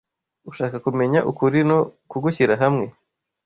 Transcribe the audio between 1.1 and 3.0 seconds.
ukuri no kugushyira hamwe